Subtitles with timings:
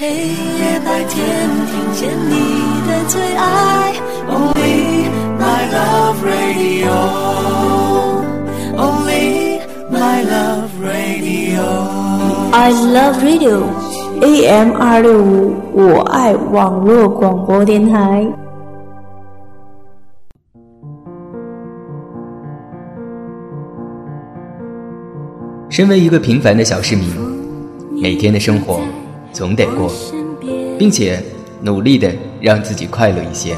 [0.00, 1.26] 黑夜白天，
[1.66, 2.32] 听见你
[2.88, 3.92] 的最爱
[4.30, 6.88] ，Only my love radio。
[8.78, 9.60] Only
[9.92, 11.60] my love radio。
[12.50, 13.64] I love radio。
[14.22, 18.26] AM 二六五，我爱网络广播电台。
[25.68, 27.06] 身为一个平凡的小市民，
[28.00, 28.80] 每天的生活
[29.32, 29.90] 总得过，
[30.78, 31.22] 并且
[31.60, 32.10] 努力的
[32.40, 33.54] 让自己快乐一些。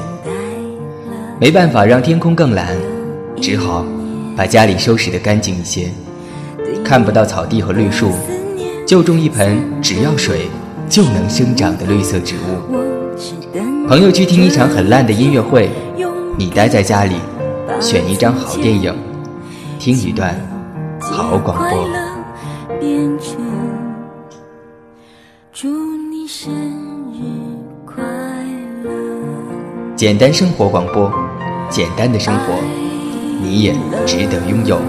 [1.41, 2.77] 没办法让天空更蓝，
[3.41, 3.85] 只好
[4.37, 5.89] 把家里收拾得干净一些。
[6.85, 8.13] 看不到草地和绿树，
[8.87, 10.49] 就种一盆只要水
[10.89, 12.77] 就能生长的绿色植物。
[13.89, 15.71] 朋友去听一场很烂的音乐会，
[16.39, 17.17] 你待在家里，
[17.81, 18.95] 选一张好电影，
[19.79, 20.35] 听一段
[21.01, 21.89] 好广播。
[25.55, 25.69] 祝
[26.11, 26.51] 你生
[27.13, 27.21] 日
[27.85, 28.03] 快
[28.83, 28.91] 乐！
[29.95, 31.13] 简单生活广播，
[31.69, 32.55] 简单的生活，
[33.43, 33.75] 你也
[34.07, 34.81] 值得拥有。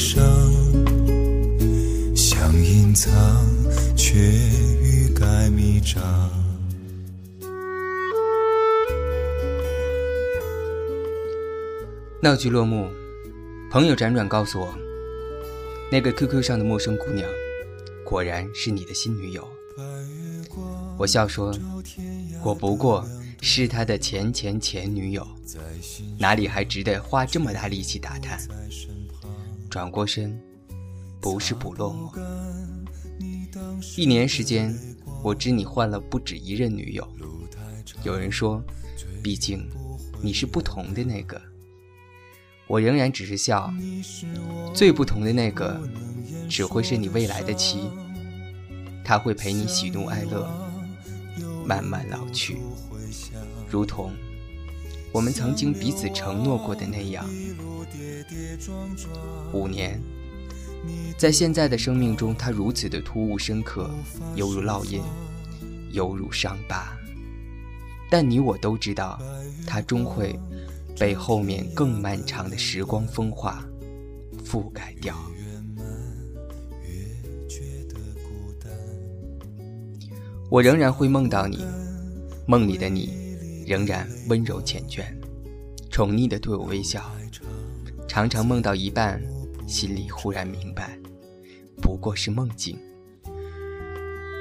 [0.00, 0.24] 想
[2.64, 3.12] 隐藏，
[3.94, 6.02] 却欲盖弥彰
[12.22, 12.88] 闹剧落幕，
[13.70, 14.74] 朋友辗转告诉我，
[15.92, 17.28] 那个 QQ 上的陌生姑娘，
[18.02, 19.46] 果然是你的新女友。
[20.96, 21.54] 我笑说，
[22.42, 23.06] 我不过
[23.42, 25.28] 是他的前前前女友，
[26.18, 28.40] 哪里还值得花这么大力气打探？
[29.70, 30.36] 转过身，
[31.20, 32.12] 不是不落寞。
[33.96, 34.76] 一年时间，
[35.22, 37.08] 我知你换了不止一任女友。
[38.02, 38.60] 有人说，
[39.22, 39.64] 毕竟
[40.20, 41.40] 你是不同的那个。
[42.66, 43.72] 我仍然只是笑，
[44.74, 45.80] 最不同的那个，
[46.48, 47.88] 只会是你未来的妻，
[49.04, 50.48] 他会陪你喜怒哀乐，
[51.64, 52.58] 慢慢老去，
[53.68, 54.12] 如同
[55.12, 57.24] 我们曾经彼此承诺过的那样。
[59.52, 60.00] 五年，
[61.18, 63.90] 在现在的生命中，它如此的突兀深刻，
[64.36, 65.02] 犹如烙印，
[65.90, 66.96] 犹如伤疤。
[68.10, 69.20] 但你我都知道，
[69.66, 70.38] 它终会。
[70.98, 73.64] 被后面更漫长的时光风化
[74.44, 75.16] 覆盖掉。
[80.50, 81.64] 我仍然会梦到你，
[82.46, 83.14] 梦里的你
[83.70, 85.04] 仍然温柔缱绻，
[85.92, 87.08] 宠溺的对我微笑。
[88.08, 89.22] 常常梦到一半，
[89.64, 90.98] 心里忽然明白，
[91.80, 92.76] 不过是梦境。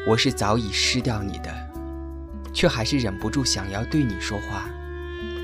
[0.08, 1.54] 我是早已失掉你的，
[2.56, 4.68] 却还是忍不住想要对你说话，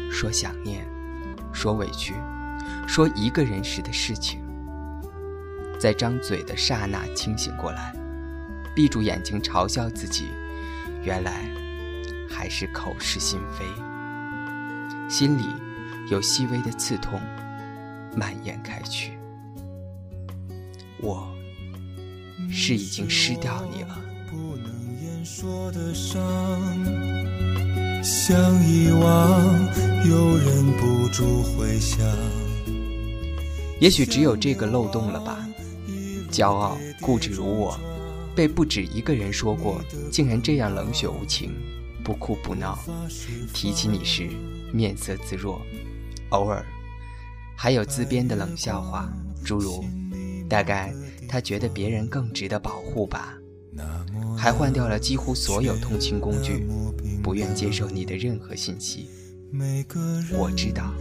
[0.09, 0.83] 说想念。
[1.53, 2.15] 说委屈，
[2.87, 4.41] 说一个人时的事情，
[5.77, 7.93] 在张嘴的刹那清醒过来，
[8.73, 10.25] 闭住眼睛嘲笑自己，
[11.03, 11.47] 原来
[12.45, 13.65] 还是口是心非，
[15.09, 15.41] 心里
[16.11, 17.19] 有细微的刺痛
[18.15, 19.17] 蔓延开去。
[21.01, 21.27] 我
[22.51, 23.99] 是已经失掉你了。
[28.03, 29.41] 想遗忘，
[30.07, 32.05] 又忍不住回想。
[33.79, 35.43] 也许只有这个漏洞了吧？
[36.29, 37.75] 骄傲固执如我，
[38.35, 39.81] 被不止一个人说过，
[40.11, 41.51] 竟然这样冷血无情，
[42.05, 42.79] 不哭不闹。
[43.53, 44.29] 提起你时，
[44.71, 45.59] 面色自若，
[46.29, 46.63] 偶尔
[47.57, 49.11] 还有自编的冷笑话，
[49.43, 49.83] 诸如
[50.47, 50.93] “大概
[51.27, 53.33] 他觉得别人更值得保护吧”，
[54.37, 56.67] 还换掉了几乎所有通勤工具。
[57.23, 59.09] 不愿接受你的任何信息。
[60.37, 60.93] 我知道，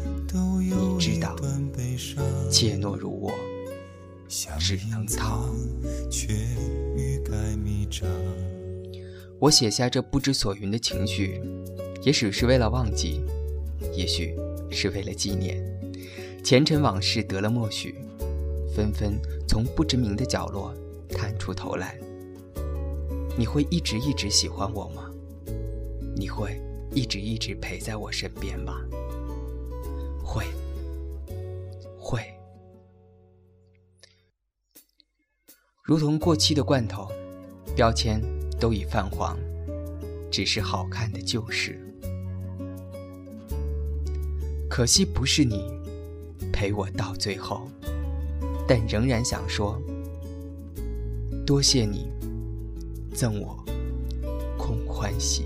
[0.59, 1.37] 你知道，
[2.51, 3.31] 怯懦如我，
[4.59, 5.51] 只能逃。
[9.41, 11.41] 我写下这不知所云的情绪，
[12.03, 13.21] 也许是为了忘记，
[13.93, 14.35] 也许
[14.71, 15.63] 是为了纪念。
[16.43, 17.95] 前尘往事得了默许，
[18.75, 20.75] 纷纷从不知名的角落
[21.11, 21.99] 探出头来。
[23.37, 25.11] 你会一直一直喜欢我吗？
[26.17, 26.61] 你会
[26.93, 28.81] 一直一直陪在我身边吗？
[30.23, 30.45] 会，
[31.99, 32.23] 会。
[35.83, 37.11] 如同过期的罐头，
[37.75, 38.23] 标签
[38.59, 39.37] 都已泛黄，
[40.31, 41.81] 只是好看的旧事。
[44.69, 45.65] 可惜不是你
[46.53, 47.69] 陪我到最后，
[48.67, 49.81] 但仍然想说，
[51.47, 52.09] 多谢你
[53.15, 53.57] 赠我
[54.59, 55.45] 空欢喜。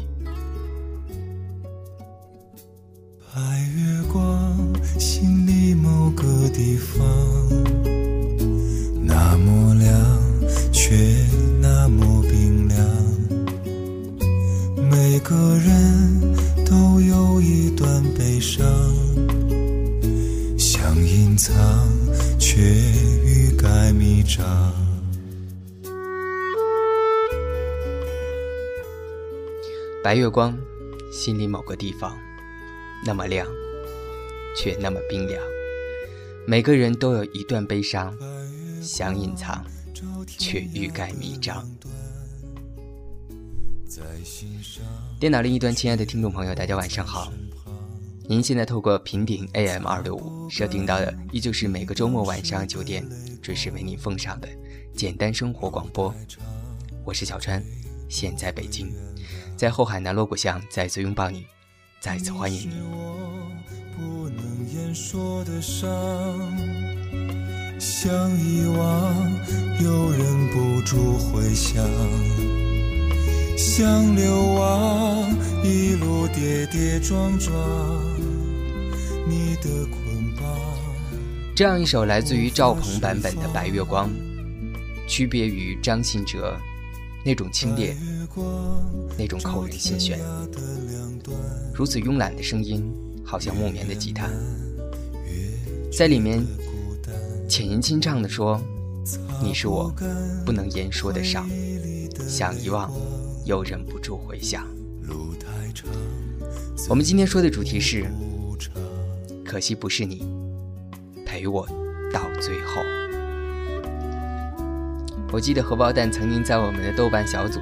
[3.34, 3.40] 白
[3.76, 4.56] 月光，
[4.98, 7.04] 心里某个地方，
[9.00, 10.96] 那么亮，却
[15.18, 18.64] 每个人都有一段悲伤。
[20.56, 21.58] 想隐藏，
[22.38, 22.60] 却
[23.24, 24.72] 欲盖弥彰。
[30.04, 30.56] 白月光，
[31.10, 32.16] 心里某个地方，
[33.04, 33.44] 那么亮，
[34.56, 35.42] 却那么冰凉。
[36.46, 38.16] 每个人都有一段悲伤，
[38.80, 39.64] 想隐藏，
[40.38, 41.68] 却欲盖弥彰。
[45.18, 47.32] 电脑另一端，亲爱的听众朋友，大家晚上好。
[48.28, 53.02] 您现在透过平顶 AM 二六五收听到的，依旧是每个周末晚上九点
[53.40, 54.48] 准时为您奉上的
[54.94, 56.14] 简单生活广播。
[57.04, 57.62] 我是小川，
[58.08, 58.92] 现在北京，
[59.56, 61.46] 在后海南锣鼓巷再次拥抱你，
[62.00, 62.74] 再次欢迎你。
[67.78, 69.30] 想遗忘，
[69.82, 71.84] 又忍不住回想；
[73.58, 75.28] 想流亡，
[75.64, 77.52] 一路跌跌撞撞。
[79.26, 80.46] 你的捆绑
[81.56, 84.08] 这样一首来自于赵鹏版本的《白月光》，
[85.08, 86.56] 区别于张信哲
[87.24, 87.96] 那种清冽、
[89.18, 90.20] 那种扣人心弦，
[91.74, 92.88] 如此慵懒的声音，
[93.24, 94.30] 好像木棉的吉他，
[95.92, 96.46] 在里面
[97.48, 98.62] 浅吟轻唱的说
[99.42, 99.92] ：“你是我
[100.46, 101.50] 不能言说的伤，
[102.28, 102.88] 想遗忘
[103.48, 104.64] 又忍不住回想。”
[106.88, 108.06] 我们今天说的主题是。
[109.44, 110.28] 可惜不是你
[111.24, 111.66] 陪我
[112.12, 112.82] 到最后。
[115.32, 117.58] 我记得荷包蛋曾经在我们的豆瓣小组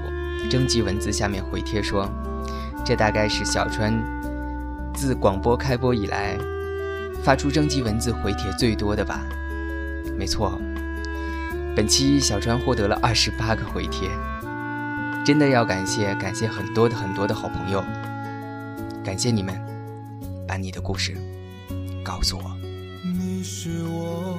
[0.51, 2.11] 征集文字下面回帖说
[2.85, 3.95] ：“这大概是小川
[4.97, 6.37] 自广播开播以来
[7.23, 9.25] 发出征集文字回帖最多的吧？”
[10.19, 10.61] 没错，
[11.77, 14.09] 本期小川获得了二十八个回帖，
[15.27, 17.83] 真的要感谢感谢很多的很多的好朋友，
[19.05, 19.61] 感谢你们，
[20.47, 21.17] 把你的故事。
[22.05, 22.57] 告诉我，
[23.03, 24.39] 你是我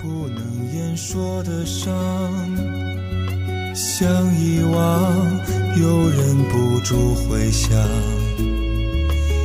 [0.00, 1.92] 不能言说的伤，
[3.74, 4.08] 想
[4.40, 5.12] 遗忘
[5.78, 7.78] 又忍不住回想，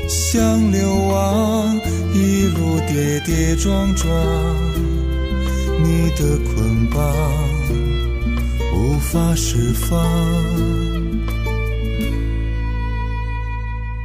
[0.07, 1.75] 想流亡
[2.13, 4.09] 一路跌跌撞撞，
[5.83, 7.03] 你的捆绑
[8.97, 10.03] 无法释放。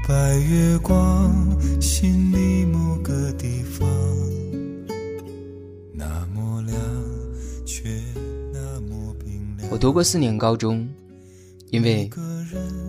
[0.06, 1.32] 白月光，
[1.80, 3.88] 心里某个地方，
[5.94, 6.78] 那么亮，
[7.64, 7.88] 却
[8.52, 9.70] 那么冰凉。
[9.70, 10.86] 我读过四年高中，
[11.70, 12.10] 因为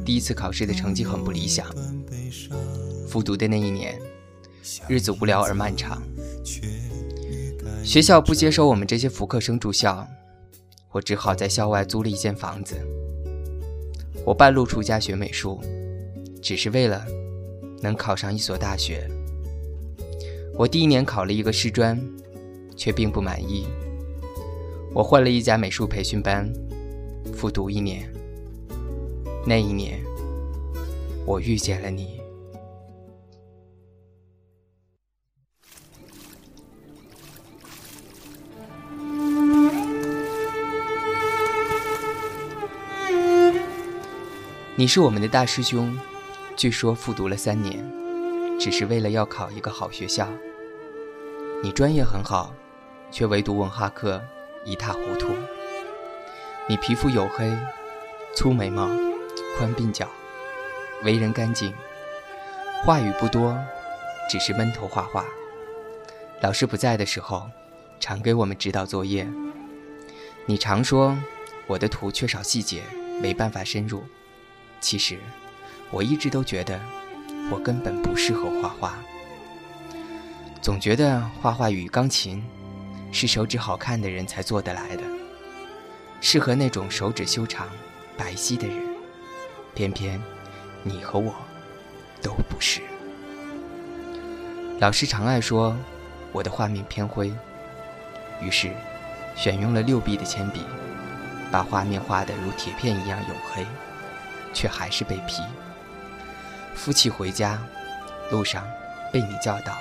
[0.03, 1.65] 第一次考试的成绩很不理想，
[3.07, 3.97] 复读的那一年，
[4.89, 6.03] 日子无聊而漫长。
[7.81, 10.05] 学校不接收我们这些复课生住校，
[10.93, 12.77] 我只好在校外租了一间房子。
[14.23, 15.59] 我半路出家学美术。
[16.43, 17.05] 只是为了
[17.81, 19.09] 能考上一所大学。
[20.55, 21.97] 我第一年考了一个师专，
[22.75, 23.65] 却并不满意。
[24.93, 26.51] 我换了一家美术培训班，
[27.33, 28.11] 复读一年。
[29.47, 30.03] 那一年，
[31.25, 32.19] 我遇见了你。
[44.75, 45.95] 你是我们的大师兄。
[46.55, 47.85] 据说复读了三年，
[48.59, 50.27] 只是为了要考一个好学校。
[51.61, 52.51] 你专业很好，
[53.11, 54.19] 却唯独文化课
[54.65, 55.29] 一塌糊涂。
[56.67, 57.55] 你皮肤黝黑，
[58.35, 58.87] 粗眉毛，
[59.55, 60.07] 宽鬓角，
[61.03, 61.71] 为人干净，
[62.83, 63.55] 话语不多，
[64.27, 65.23] 只是闷头画画。
[66.41, 67.47] 老师不在的时候，
[67.99, 69.27] 常给我们指导作业。
[70.47, 71.15] 你常说
[71.67, 72.81] 我的图缺少细节，
[73.21, 74.03] 没办法深入。
[74.83, 75.17] 其实。
[75.89, 76.79] 我一直都觉得，
[77.51, 78.95] 我根本不适合画画。
[80.59, 82.43] 总觉得画画与钢琴
[83.11, 85.03] 是手指好看的人才做得来的，
[86.19, 87.69] 适合那种手指修长、
[88.17, 88.77] 白皙的人。
[89.75, 90.19] 偏偏
[90.83, 91.33] 你和我
[92.21, 92.81] 都不是。
[94.79, 95.77] 老师常爱说
[96.31, 97.31] 我的画面偏灰，
[98.41, 98.71] 于是
[99.35, 100.61] 选用了六 B 的铅笔，
[101.51, 103.65] 把画面画得如铁片一样黝黑，
[104.53, 105.41] 却还是被批。
[106.75, 107.61] 夫妻回家
[108.31, 108.65] 路上
[109.11, 109.77] 被你教导，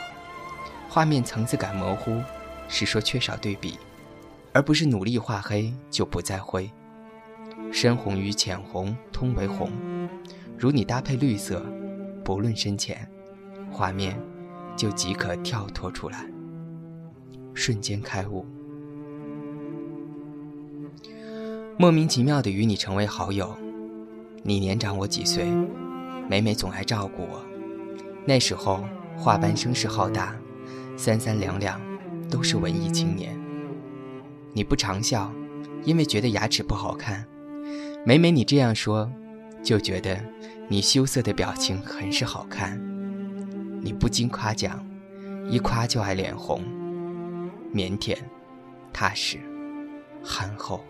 [0.89, 2.23] 画面层次感模糊，
[2.69, 3.79] 是说缺少对比，
[4.53, 6.71] 而不是努力画黑就不再灰。
[7.73, 9.71] 深红与浅红通为红，
[10.59, 11.65] 如你搭配绿色，
[12.25, 13.09] 不论深浅，
[13.71, 14.19] 画面
[14.77, 16.27] 就即可跳脱出来，
[17.55, 18.47] 瞬间开悟。
[21.79, 23.57] 莫名其妙的与你成为好友，
[24.45, 25.45] 你年长我几岁，
[26.29, 27.41] 每每总爱照顾我。
[28.25, 28.85] 那时候
[29.17, 30.35] 画班声势浩大，
[30.97, 31.81] 三三两两
[32.29, 33.39] 都是文艺青年。
[34.53, 35.33] 你不常笑，
[35.85, 37.25] 因为觉得牙齿不好看。
[38.05, 39.09] 每每你这样说，
[39.63, 40.21] 就觉得
[40.69, 42.81] 你羞涩的表情很是好看。
[43.81, 44.85] 你不经夸奖，
[45.49, 46.65] 一夸就爱脸红，
[47.73, 48.17] 腼腆、
[48.93, 49.39] 踏实、
[50.21, 50.85] 憨厚。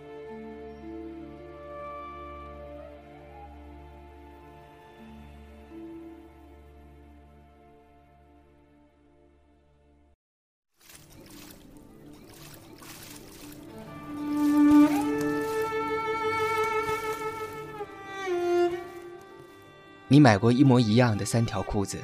[20.13, 21.97] 你买过一模一样的三条裤子，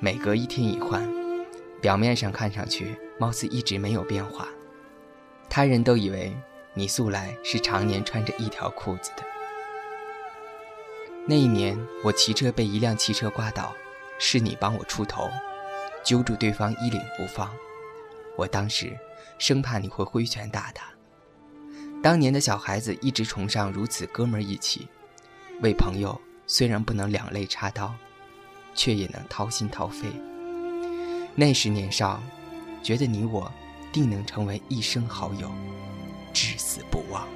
[0.00, 1.06] 每隔一天一换，
[1.82, 4.48] 表面上看上去貌似一直没有变化，
[5.50, 6.34] 他人都以为
[6.72, 9.22] 你素来是常年穿着一条裤子的。
[11.26, 13.76] 那一年，我骑车被一辆汽车刮倒，
[14.18, 15.28] 是你帮我出头，
[16.02, 17.52] 揪住对方衣领不放。
[18.34, 18.98] 我当时
[19.36, 20.86] 生怕你会挥拳打他。
[22.02, 24.88] 当年的小孩子一直崇尚如此哥们义气，
[25.60, 26.18] 为朋友。
[26.54, 27.94] 虽然不能两肋插刀，
[28.74, 30.06] 却也能掏心掏肺。
[31.34, 32.22] 那时年少，
[32.82, 33.50] 觉得你我
[33.90, 35.50] 定能成为一生好友，
[36.34, 37.26] 至死不忘。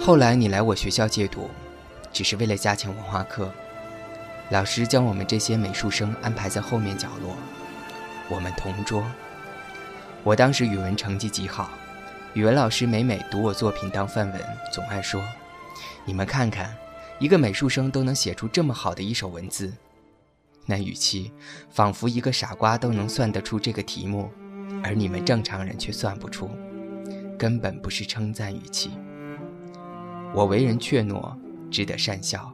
[0.00, 1.48] 后来你来我学校借读，
[2.12, 3.54] 只是为了加强文化课，
[4.50, 7.36] 老师将我们这些美术生安排在后面角落。
[8.28, 9.04] 我们同桌。
[10.24, 11.70] 我当时语文成绩极好，
[12.34, 14.40] 语文老师每每读我作品当范文，
[14.72, 15.22] 总爱说
[16.04, 16.76] ：“你们看看，
[17.18, 19.72] 一个美术生都能写出这么好的一首文字。”
[20.66, 21.32] 那语气
[21.70, 24.28] 仿佛一个傻瓜都能算得出这个题目，
[24.82, 26.50] 而你们正常人却算不出，
[27.38, 28.90] 根本不是称赞语气。
[30.34, 31.34] 我为人怯懦，
[31.70, 32.52] 只得讪笑，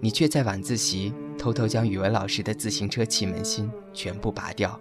[0.00, 4.80] 你却在晚自习偷偷将语文老师的自行车气门芯全部拔掉。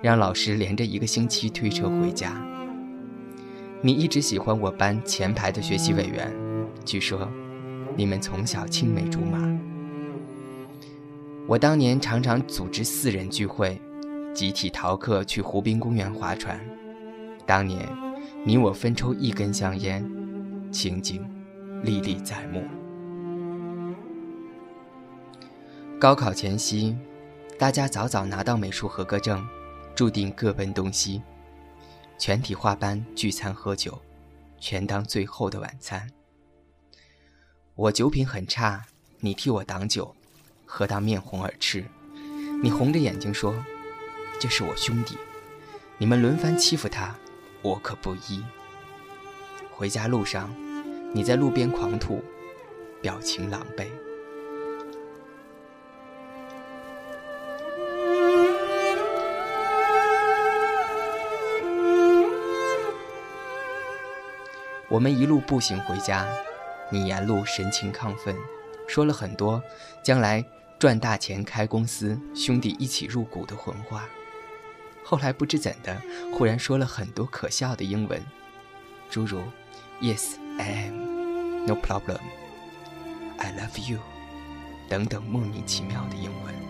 [0.00, 2.40] 让老师连着一个星期推车回家。
[3.80, 6.32] 你一直喜欢我班前排的学习委员，
[6.84, 7.28] 据说
[7.96, 9.38] 你们从小青梅竹马。
[11.46, 13.80] 我当年常常组织四人聚会，
[14.34, 16.60] 集体逃课去湖滨公园划船。
[17.46, 17.88] 当年
[18.44, 20.04] 你我分抽一根香烟，
[20.70, 21.24] 情景
[21.82, 22.62] 历历在目。
[25.98, 26.96] 高考前夕，
[27.58, 29.44] 大家早早拿到美术合格证。
[29.98, 31.20] 注定各奔东西，
[32.16, 34.00] 全体画班聚餐喝酒，
[34.60, 36.08] 全当最后的晚餐。
[37.74, 38.86] 我酒品很差，
[39.18, 40.14] 你替我挡酒，
[40.64, 41.84] 喝到面红耳赤。
[42.62, 43.52] 你红着眼睛说
[44.38, 45.18] ：“这是我兄弟，
[45.98, 47.12] 你们轮番欺负他，
[47.60, 48.44] 我可不依。”
[49.74, 50.48] 回家路上，
[51.12, 52.22] 你在路边狂吐，
[53.02, 53.88] 表情狼狈。
[64.90, 66.26] 我们一路步行回家，
[66.90, 68.34] 你沿路神情亢奋，
[68.86, 69.62] 说了很多
[70.02, 70.42] 将来
[70.78, 74.08] 赚大钱开公司、兄弟一起入股的混话。
[75.04, 76.00] 后来不知怎的，
[76.32, 78.22] 忽然说了很多可笑的英文，
[79.10, 79.42] 诸如
[80.00, 82.20] “Yes, I am, no problem,
[83.36, 83.98] I love you”
[84.88, 86.67] 等等莫名其妙的英文。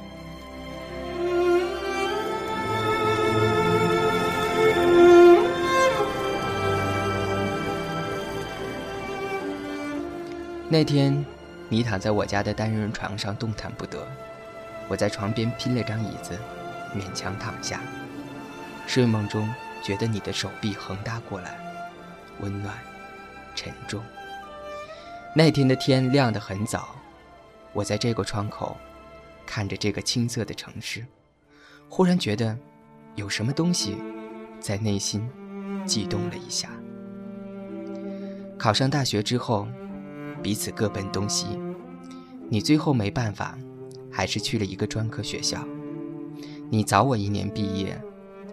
[10.71, 11.25] 那天，
[11.71, 14.07] 你躺在我家的单人床上动弹不得，
[14.87, 16.39] 我在床边拼了张椅子，
[16.95, 17.81] 勉强躺下。
[18.87, 19.49] 睡梦中
[19.83, 21.59] 觉得你的手臂横搭过来，
[22.41, 22.75] 温暖、
[23.55, 24.03] 沉重。
[25.35, 26.95] 那天的天亮得很早，
[27.73, 28.77] 我在这个窗口，
[29.47, 31.03] 看着这个青涩的城市，
[31.89, 32.55] 忽然觉得，
[33.15, 33.97] 有什么东西，
[34.61, 35.27] 在内心
[35.87, 36.69] 悸动了一下。
[38.59, 39.67] 考上大学之后，
[40.43, 41.47] 彼此各奔东西，
[42.49, 43.59] 你最后没办法，
[44.11, 45.59] 还是去了一个专科学校。
[46.71, 48.01] 你早我一年毕业，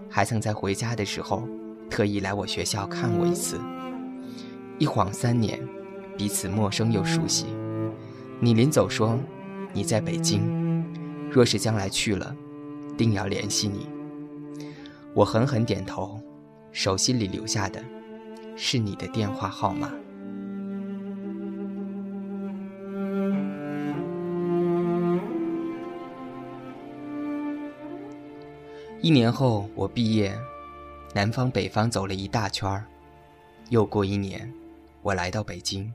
[0.10, 1.48] 还曾在回家的时候，
[1.90, 3.60] 特意来我学校看我一次。
[4.78, 5.60] 一晃三年，
[6.18, 7.46] 彼此陌生又熟悉。
[8.40, 9.18] 你临走说，
[9.74, 10.84] 你在北京，
[11.30, 12.36] 若是将来去了，
[12.98, 13.88] 定要联系你。
[15.14, 16.20] 我狠狠点头，
[16.72, 17.82] 手心里留下的，
[18.56, 19.92] 是你的电话号码。
[29.06, 30.36] 一年后，我毕业，
[31.14, 32.88] 南方北方走了一大圈儿，
[33.70, 34.52] 又过一年。
[35.04, 35.94] 我来到北京，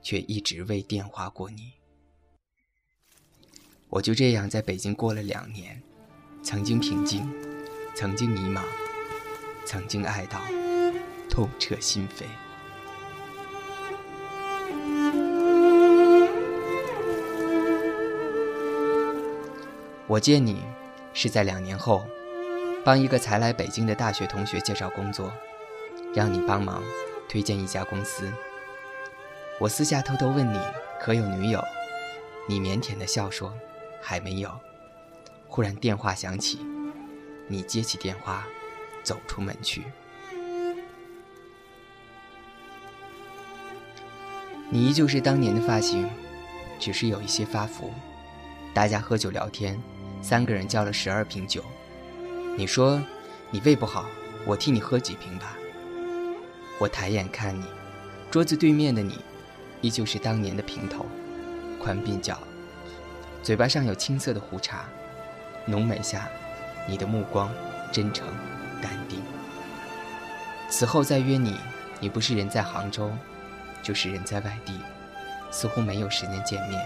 [0.00, 1.72] 却一直未电话过你。
[3.90, 5.78] 我就这样在北京过了两年，
[6.42, 7.30] 曾经平静，
[7.94, 8.62] 曾经迷茫，
[9.66, 10.40] 曾经爱到
[11.28, 12.24] 痛彻心扉。
[20.06, 20.62] 我见你
[21.12, 22.06] 是在两年后，
[22.84, 25.32] 帮一个才来北京的大学同学介绍工作，
[26.14, 26.82] 让你帮忙。
[27.28, 28.32] 推荐一家公司，
[29.60, 30.58] 我私下偷偷问你
[30.98, 31.62] 可有女友，
[32.48, 33.52] 你腼腆的笑说
[34.00, 34.50] 还没有。
[35.46, 36.58] 忽然电话响起，
[37.46, 38.46] 你接起电话，
[39.02, 39.84] 走出门去。
[44.70, 46.08] 你依旧是当年的发型，
[46.78, 47.92] 只是有一些发福。
[48.72, 49.78] 大家喝酒聊天，
[50.22, 51.62] 三个人叫了十二瓶酒。
[52.58, 53.00] 你说
[53.52, 54.04] 你胃不好，
[54.44, 55.56] 我替你喝几瓶吧。
[56.80, 57.64] 我抬眼看你，
[58.32, 59.20] 桌子对面的你，
[59.80, 61.06] 依旧是当年的平头，
[61.80, 62.36] 宽鬓角，
[63.44, 64.86] 嘴巴上有青涩的胡茬，
[65.66, 66.28] 浓眉下，
[66.88, 67.48] 你的目光
[67.92, 68.26] 真诚
[68.82, 69.20] 淡定。
[70.68, 71.54] 此后再约你，
[72.00, 73.12] 你不是人在杭州，
[73.84, 74.80] 就是人在外地，
[75.52, 76.84] 似乎没有时间见面。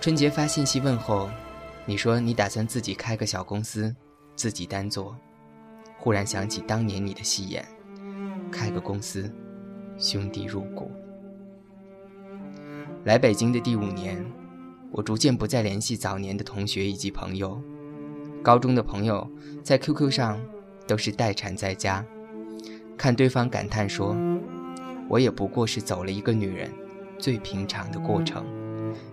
[0.00, 1.30] 春节发信息问候，
[1.84, 3.94] 你说你打算自己开个小公司，
[4.40, 5.14] 自己单做。
[5.98, 7.62] 忽然想起当年你的戏言。
[8.50, 9.30] 开个公司，
[9.98, 10.90] 兄弟入股。
[13.04, 14.24] 来北京的第五年，
[14.92, 17.60] 我逐渐不再联系早年的同学以及朋友。
[18.42, 19.30] 高中的朋友
[19.62, 20.40] 在 QQ 上
[20.86, 22.02] 都是待产在家，
[22.96, 24.16] 看对方感叹说
[25.06, 26.72] ：“我也不过是走了一个女人
[27.18, 28.42] 最平常的过程，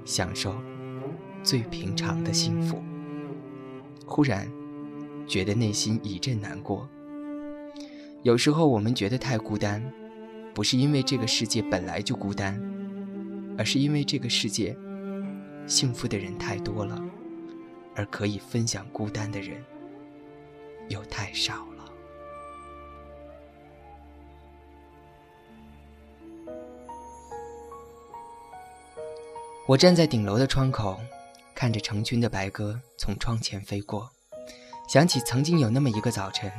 [0.05, 0.55] 享受
[1.43, 2.81] 最平常的幸福。”
[4.07, 4.49] 忽然
[5.27, 6.87] 觉得内心一阵难过。
[8.23, 9.83] 有时候我们觉得太孤单，
[10.53, 12.59] 不是因为这个世界本来就孤单，
[13.57, 14.75] 而是因为这个世界
[15.65, 17.01] 幸福的人太多了，
[17.95, 19.63] 而可以分享孤单的人
[20.89, 21.85] 又太少了。
[29.67, 30.99] 我站在顶楼的窗口，
[31.53, 34.09] 看着成群的白鸽从窗前飞过，
[34.87, 36.51] 想起曾经有那么一个早晨。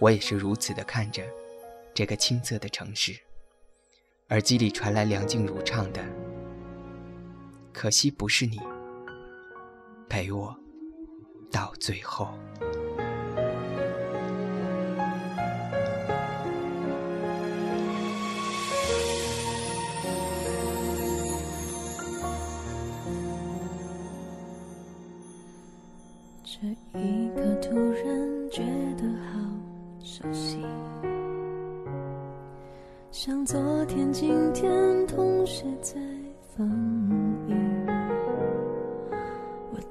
[0.00, 1.22] 我也是如此的看着
[1.94, 3.16] 这个青涩的城市，
[4.30, 6.04] 耳机里传来梁静茹唱的
[7.72, 8.58] ：“可惜不是你
[10.08, 10.54] 陪我
[11.52, 12.36] 到最后。”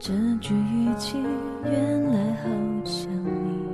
[0.06, 0.12] 这
[0.42, 1.18] 句语气，
[1.64, 2.50] 原来好
[2.84, 3.66] 像你，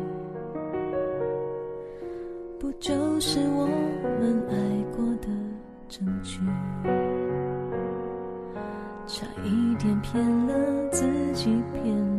[2.59, 3.65] 不就是我
[4.19, 4.53] 们爱
[4.95, 5.27] 过的
[5.87, 6.39] 证据？
[9.07, 11.97] 差一点骗了自己，骗。
[11.97, 12.18] 了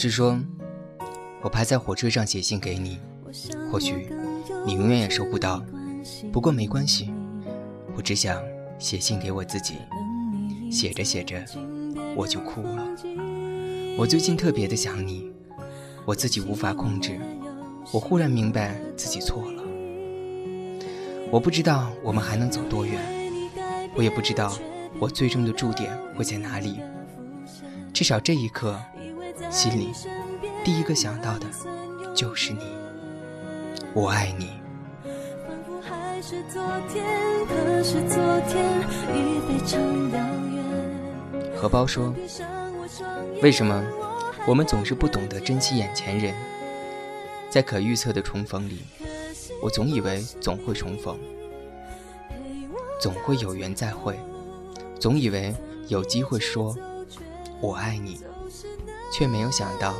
[0.00, 0.40] 是说
[1.42, 2.98] ：“我怕在火车上写信给你，
[3.70, 4.08] 或许
[4.64, 5.62] 你永远也收不到。
[6.32, 7.12] 不过没关系，
[7.94, 8.42] 我只想
[8.78, 9.74] 写信给我自己。
[10.70, 11.44] 写着写着，
[12.16, 12.88] 我就哭了。
[13.98, 15.30] 我最近特别的想你，
[16.06, 17.20] 我自己无法控制。
[17.92, 19.62] 我忽然明白自己错了。
[21.30, 22.98] 我不知道我们还能走多远，
[23.94, 24.56] 我也不知道
[24.98, 26.80] 我最终的驻点会在哪里。
[27.92, 28.80] 至少这一刻，
[29.50, 29.92] 心里
[30.64, 31.46] 第一个想到的
[32.14, 32.60] 就是你。
[33.92, 34.60] 我爱你。
[35.44, 37.04] 仿佛还是昨天，
[37.48, 38.64] 可是昨天
[39.12, 39.80] 已非常
[40.12, 40.18] 遥
[40.54, 41.56] 远。
[41.56, 42.14] 荷包说
[43.42, 43.84] 为什么
[44.46, 46.32] 我们总是不懂得珍惜眼前人？
[47.50, 48.82] 在可预测的重逢里，
[49.60, 51.18] 我总以为总会重逢，
[53.00, 54.16] 总会有缘再会，
[55.00, 55.52] 总以为
[55.88, 56.76] 有机会说
[57.60, 58.20] “我爱你”，
[59.12, 59.94] 却没有想到，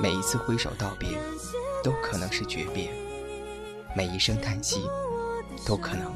[0.00, 1.18] 每一次挥手道别，
[1.82, 2.88] 都可能是诀别；
[3.96, 4.88] 每一声叹息，
[5.66, 6.12] 都可能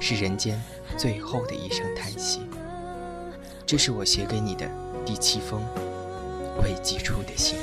[0.00, 0.62] 是人间
[0.96, 2.40] 最后的一声叹息。
[3.66, 4.66] 这是我写给你的
[5.04, 5.62] 第七封
[6.62, 7.58] 未寄出的信。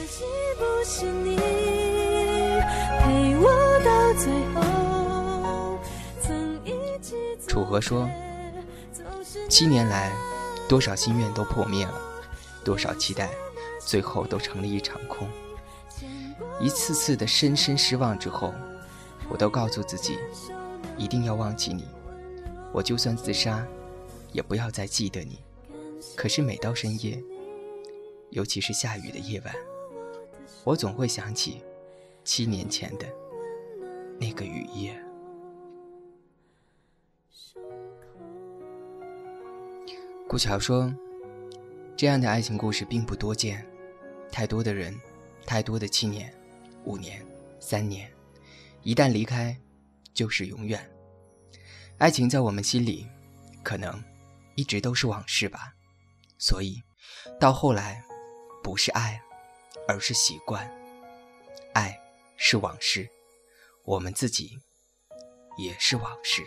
[7.48, 8.10] 楚河说
[8.92, 10.12] 走失：“七年来，
[10.68, 11.94] 多少心愿都破灭了，
[12.64, 13.30] 多少期待，
[13.86, 15.30] 最后都成了一场空。
[16.60, 18.54] 一次次的深深失望之后，
[19.30, 20.18] 我都告诉自己，
[20.98, 21.88] 一定要忘记你。
[22.74, 23.66] 我就算自杀，
[24.34, 25.40] 也不要再记得你。
[26.16, 27.24] 可是每到深夜，
[28.32, 29.56] 尤其是下雨的夜晚，
[30.66, 31.62] 我总会想起
[32.26, 33.06] 七年前的
[34.20, 35.00] 那个雨夜。”
[40.28, 40.94] 顾桥说
[41.96, 43.66] ：“这样的爱情故事并不多见，
[44.36, 45.00] 太多的人，
[45.46, 46.30] 太多的七年、
[46.84, 47.26] 五年、
[47.58, 48.14] 三年，
[48.82, 49.58] 一旦离开，
[50.14, 50.92] 就是永远。
[52.00, 53.08] 爱情在我们心里，
[53.64, 54.04] 可能
[54.56, 55.74] 一直都是往事吧。
[56.38, 56.84] 所以，
[57.40, 58.04] 到后来，
[58.62, 59.22] 不是爱，
[59.88, 60.70] 而是习惯。
[61.74, 61.98] 爱
[62.36, 63.10] 是往事，
[63.86, 64.60] 我们自己
[65.58, 66.46] 也是往事。”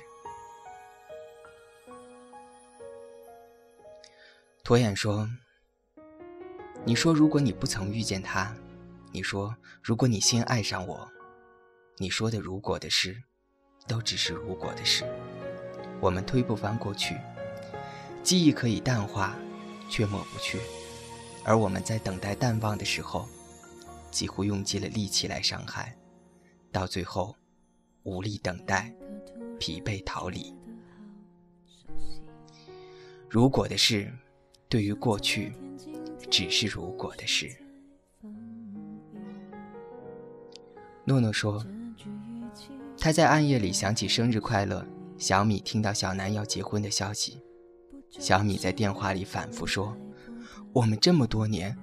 [4.62, 5.26] 驼眼说
[6.84, 8.54] ：“你说，如果你不曾遇见他，
[9.12, 11.06] 你说，如果你先爱上我，
[11.98, 13.22] 你说的‘如果’的事，
[13.86, 15.04] 都只是如果的事。
[16.00, 17.16] 我们推不翻过去，
[18.22, 19.36] 记忆可以淡化，
[19.90, 20.58] 却抹不去。
[21.44, 23.28] 而我们在等待淡忘的时候，
[24.10, 25.94] 几乎用尽了力气来伤害，
[26.72, 27.36] 到最后，
[28.04, 28.94] 无力等待，
[29.58, 30.54] 疲惫逃离。
[33.28, 34.10] 如果的事。”
[34.70, 35.54] 对于过去，
[36.30, 37.50] 只是如果的事。
[41.04, 41.64] 诺诺说，
[42.98, 47.40] 他在暗夜里想起生日快乐小米，听到小南要结婚的消息，
[48.10, 49.96] 小米在电话里反复说
[50.72, 51.76] ：“我们这么多年，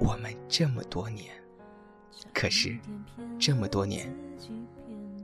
[0.00, 1.32] 我们这么多年。”
[2.34, 2.76] 可是，
[3.38, 4.12] 这么多年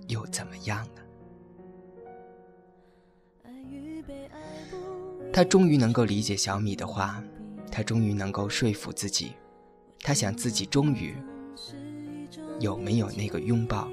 [0.06, 1.02] 又怎么样呢？
[5.32, 7.22] 他终于能够理解小米的话，
[7.70, 9.32] 他终于能够说服自己，
[10.00, 11.14] 他想自己终于
[12.60, 13.88] 有没有那个拥抱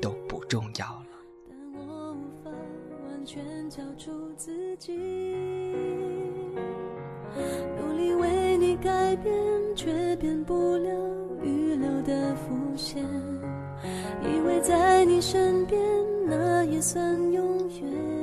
[0.00, 1.06] 都不重要了。
[1.48, 2.50] 但我无法
[3.08, 4.96] 完全交出自己，
[7.78, 9.34] 努力为你改变，
[9.74, 10.90] 却变不了
[11.42, 13.04] 预留的伏线。
[14.22, 15.80] 以为在你身边，
[16.26, 18.15] 那也算永远。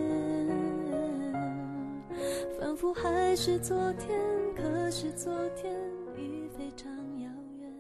[2.92, 4.20] 还是昨天，
[4.56, 5.72] 可是昨天
[6.18, 6.92] 已非常
[7.22, 7.72] 遥远。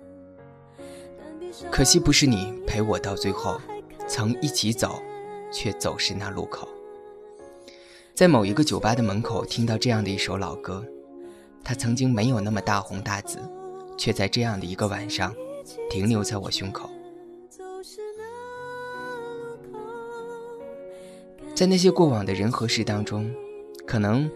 [1.72, 3.60] 可惜不是你陪我到最后，
[4.08, 5.02] 曾一起走，
[5.52, 6.68] 却走失那路口。
[8.13, 10.86] 在某一个酒吧的门口听到这样的一首老歌，
[11.63, 13.39] 它曾经没有那么大红大紫，
[13.98, 15.36] 却在这样的一个晚上，
[15.89, 16.89] 停留在我胸口。
[21.56, 23.34] 在那些过往的人和事当中，
[23.86, 24.30] 可能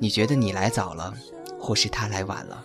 [0.00, 1.14] 你觉得你来早了，
[1.58, 2.64] 或是他来晚了。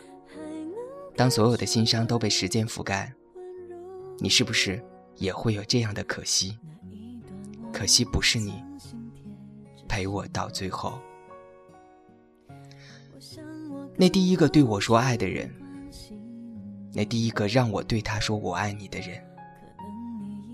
[1.15, 3.13] 当所有的心伤都被时间覆盖，
[4.19, 4.83] 你是不是
[5.15, 6.57] 也会有这样的可惜？
[7.73, 8.63] 可惜不是你
[9.87, 10.99] 陪我到最后。
[13.95, 15.51] 那第一个对我说爱的人，
[16.93, 19.19] 那第一个让我对他说我爱你的人，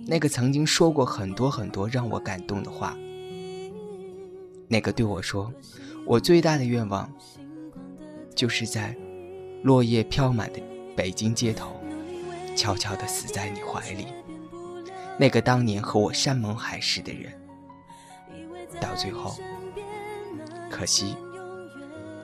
[0.07, 2.97] 那个曾经说过很多很多让我感动的话，
[4.69, 5.53] 那个对我说
[6.05, 7.11] 我最大的愿望，
[8.35, 8.95] 就是在
[9.63, 10.59] 落叶飘满的
[10.95, 11.79] 北京街头，
[12.55, 14.07] 悄悄地死在你怀里。
[15.17, 17.31] 那个当年和我山盟海誓的人，
[18.81, 19.35] 到最后，
[20.69, 21.15] 可惜。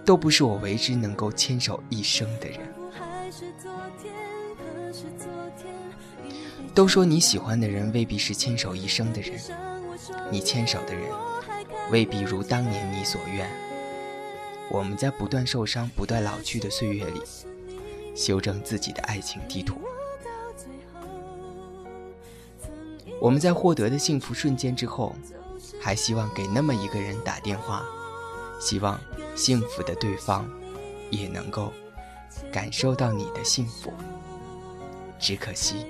[0.06, 2.60] 都不是我为之能够牵手一生的人。
[6.74, 9.40] 都说你喜欢的人未必是牵手一生的人，
[10.32, 11.04] 你牵手的人
[11.92, 13.48] 未必如当年你所愿。
[14.72, 17.22] 我们在不断受伤、不断老去的岁月里，
[18.16, 19.82] 修正自己的爱情地图。
[23.20, 25.16] 我们在获得的幸福瞬间之后，
[25.82, 27.84] 还希望给那么一个人打电话，
[28.60, 29.00] 希望。
[29.36, 30.46] 幸福的对方，
[31.12, 31.72] 也能够
[32.52, 33.94] 感受到你的幸福。
[35.18, 35.86] 只可惜，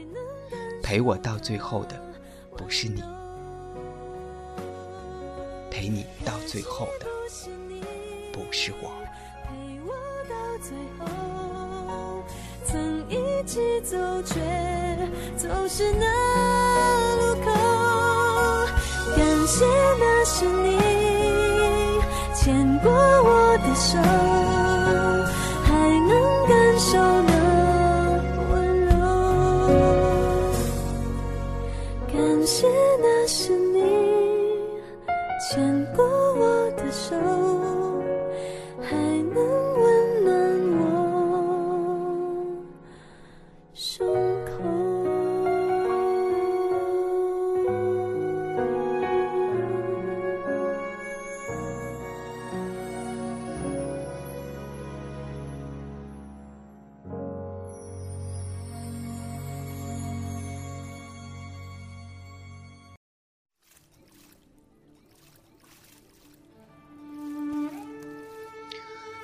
[0.84, 2.00] 陪我到最后的
[2.56, 3.02] 不是你，
[5.72, 7.08] 陪你到最后的
[8.40, 8.90] 不是我
[10.30, 12.24] 到最后。
[12.64, 14.40] 曾一起走，却
[15.36, 16.06] 走失那
[17.18, 17.48] 路口。
[19.18, 19.66] 感谢
[20.00, 20.68] 那是你。
[22.36, 23.98] 牵过我的手，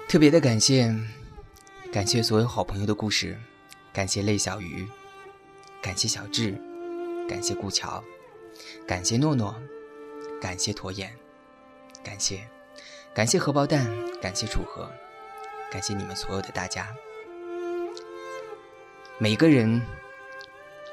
[0.08, 0.96] 特别的感谢，
[1.91, 3.38] 感谢所有好朋友的故事，
[3.91, 4.88] 感谢泪小鱼，
[5.82, 6.52] 感谢小智，
[7.28, 8.02] 感谢顾桥，
[8.88, 9.54] 感谢诺诺，
[10.39, 11.12] 感谢驼眼，
[12.04, 12.48] 感谢，
[13.13, 13.89] 感谢荷包蛋，
[14.22, 14.89] 感谢楚河，
[15.72, 16.88] 感谢你们所有的大家。
[19.18, 19.82] 每个人，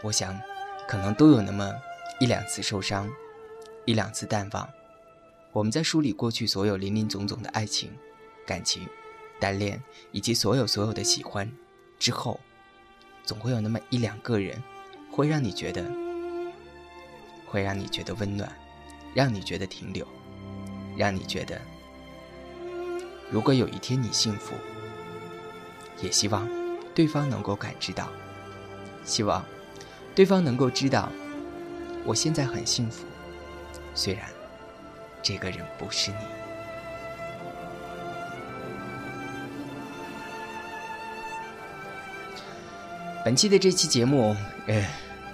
[0.02, 0.40] 我想，
[0.88, 1.70] 可能都有那么
[2.18, 3.08] 一两次受伤，
[3.84, 4.68] 一两次淡忘。
[5.52, 7.92] 我们在梳理过去所有林林总总的爱情、
[8.46, 8.88] 感情。
[9.42, 11.50] 单恋以及所有所有的喜欢
[11.98, 12.38] 之后，
[13.24, 14.62] 总会有那么一两个人，
[15.10, 15.84] 会让你觉得，
[17.44, 18.48] 会让你觉得温暖，
[19.12, 20.06] 让你觉得停留，
[20.96, 21.60] 让你觉得，
[23.32, 24.54] 如果有一天你幸福，
[26.00, 26.48] 也希望
[26.94, 28.08] 对方能够感知到，
[29.04, 29.44] 希望
[30.14, 31.10] 对方能够知道，
[32.04, 33.04] 我现在很幸福，
[33.92, 34.30] 虽然
[35.20, 36.41] 这个人不是你。
[43.24, 44.34] 本期的这期节目，
[44.66, 44.84] 呃，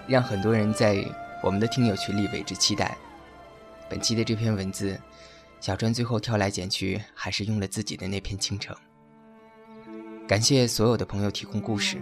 [0.07, 1.03] 让很多人在
[1.43, 2.95] 我们的听友群里为之期待。
[3.89, 5.01] 本期的这篇文字，
[5.59, 8.77] 小川最后挑来拣去，还是用了自己的那篇倾城。
[10.27, 11.97] 感谢所有的朋友提供故事，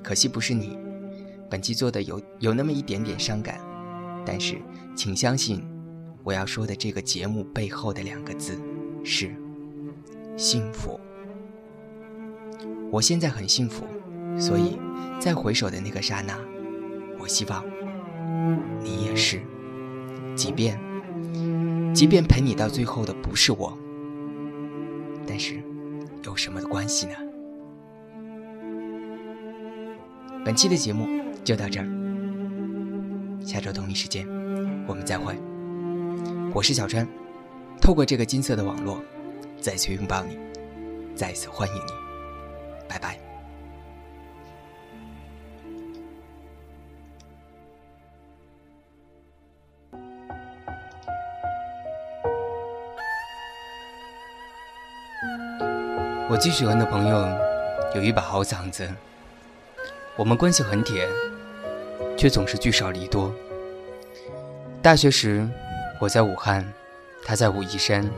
[0.00, 0.78] 可惜不是你。
[1.50, 3.58] 本期做的有有那么一点点伤感，
[4.24, 4.62] 但是
[4.94, 5.60] 请相信，
[6.22, 8.56] 我要说的这个节目背后的两个字
[9.04, 9.34] 是
[10.36, 11.00] 幸福。
[12.92, 13.84] 我现在很幸福。
[14.38, 14.78] 所以，
[15.20, 16.38] 在回首的那个刹那，
[17.18, 17.64] 我希望
[18.82, 19.40] 你也是。
[20.34, 20.80] 即便，
[21.94, 23.76] 即便陪你到最后的不是我，
[25.26, 25.62] 但是
[26.24, 27.12] 有什么的关系呢？
[30.44, 31.06] 本期的节目
[31.44, 31.86] 就到这儿，
[33.44, 34.26] 下周同一时间
[34.88, 35.36] 我们再会。
[36.54, 37.06] 我是小川，
[37.80, 39.00] 透过这个金色的网络，
[39.60, 40.38] 再次拥抱你，
[41.14, 41.92] 再次欢迎你，
[42.88, 43.21] 拜拜。
[56.42, 57.24] 最喜欢的朋友
[57.94, 58.90] 有一把好嗓子，
[60.16, 61.08] 我们关系很铁，
[62.18, 63.32] 却总是聚少离多。
[64.82, 65.48] 大学时，
[66.00, 66.66] 我在武汉，
[67.24, 68.10] 他在武夷山，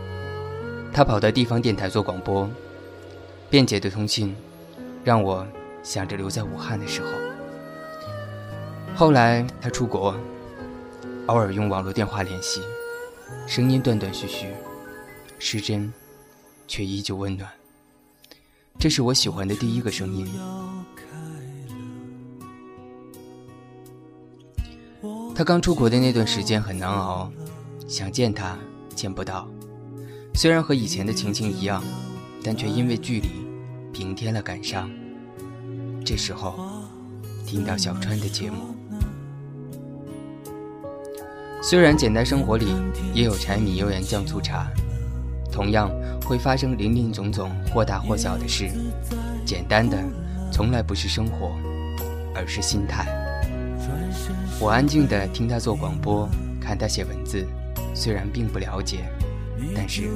[0.90, 2.48] 他跑到地方电台做广播，
[3.50, 4.34] 便捷的通信，
[5.04, 5.46] 让我
[5.82, 7.08] 想着留在武汉的时候。
[8.94, 10.16] 后来他出国，
[11.26, 12.62] 偶尔用网络电话联系，
[13.46, 14.46] 声音断断续续，
[15.38, 15.92] 失真，
[16.66, 17.46] 却依旧温暖。
[18.78, 20.28] 这是我喜欢的第一个声音。
[25.34, 27.30] 他刚出国的那段时间很难熬，
[27.88, 28.56] 想见他
[28.94, 29.48] 见不到。
[30.34, 31.82] 虽然和以前的情形一样，
[32.42, 33.28] 但却因为距离，
[33.92, 34.90] 平添了感伤。
[36.04, 36.82] 这时候，
[37.46, 38.76] 听到小川的节目。
[41.62, 42.66] 虽然简单生活里
[43.14, 44.70] 也有柴米油盐酱醋茶，
[45.54, 45.88] 同样
[46.24, 48.68] 会发生林林总总或大或小的事。
[49.46, 49.96] 简单的，
[50.50, 51.54] 从来不是生活，
[52.34, 53.06] 而是心态。
[54.58, 56.28] 我安静地听他做广播，
[56.60, 57.46] 看他写文字，
[57.94, 59.04] 虽然并不了解，
[59.76, 60.10] 但是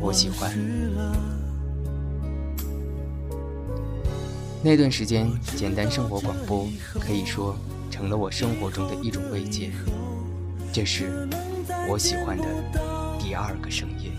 [0.00, 0.52] 我喜欢。
[4.60, 6.66] 那段时间，简单生活广播
[6.98, 7.56] 可以说
[7.92, 9.70] 成了我生活中的一种慰藉。
[10.72, 11.28] 这是
[11.88, 12.44] 我喜欢的
[13.20, 14.10] 第二个声音。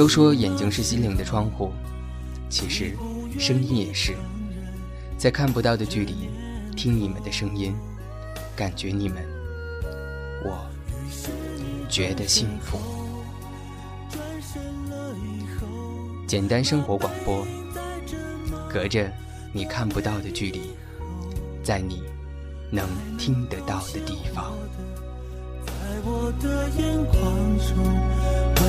[0.00, 1.74] 都说眼睛是心灵的窗户，
[2.48, 2.96] 其实
[3.38, 4.16] 声音也是。
[5.18, 6.30] 在看不到的距离，
[6.74, 7.74] 听你们的声音，
[8.56, 9.22] 感觉你们，
[10.42, 10.66] 我
[11.86, 12.78] 觉得幸福。
[16.26, 17.46] 简单生活广播，
[18.72, 19.12] 隔着
[19.52, 20.62] 你看不到的距离，
[21.62, 22.02] 在你。
[22.72, 24.56] 能听得到的地方
[25.90, 27.18] 在我的眼眶
[27.58, 27.84] 中
[28.62, 28.64] 微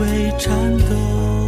[0.00, 1.47] 微颤抖。